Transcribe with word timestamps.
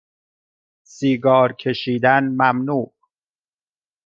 سیگار 0.83 1.53
کشیدن 1.53 2.23
ممنوع 2.35 2.93